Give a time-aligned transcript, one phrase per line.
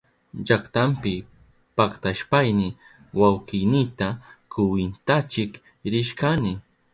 [0.45, 1.13] Llaktanpi
[1.75, 2.67] paktashpayni
[3.19, 4.07] wawkiynita
[4.51, 5.51] kwintachik
[5.91, 6.53] rishkani.